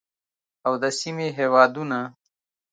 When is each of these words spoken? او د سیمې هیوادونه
او 0.65 0.73
د 0.81 0.83
سیمې 0.99 1.27
هیوادونه 1.37 1.99